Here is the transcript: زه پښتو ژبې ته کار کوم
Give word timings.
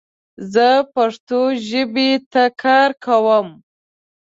زه 0.53 0.67
پښتو 0.95 1.39
ژبې 1.67 2.11
ته 2.31 2.43
کار 2.63 2.89
کوم 3.05 3.47